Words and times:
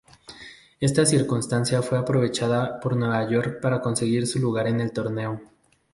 Esta 0.79 1.05
circunstancia 1.05 1.83
fue 1.83 1.99
aprovechada 1.99 2.79
por 2.79 2.97
Nueva 2.97 3.29
York 3.29 3.59
para 3.61 3.81
conseguir 3.81 4.25
su 4.25 4.39
lugar 4.39 4.65
en 4.67 4.81
el 4.81 4.91
torneo. 4.91 5.39